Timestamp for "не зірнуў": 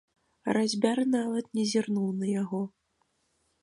1.59-2.09